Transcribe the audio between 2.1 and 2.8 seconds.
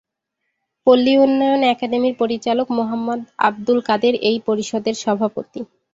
পরিচালক